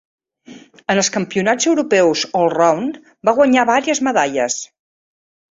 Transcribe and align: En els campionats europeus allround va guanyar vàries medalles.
En 0.93 1.01
els 1.01 1.09
campionats 1.17 1.67
europeus 1.73 2.25
allround 2.41 2.99
va 3.29 3.37
guanyar 3.41 3.69
vàries 3.75 4.03
medalles. 4.09 4.59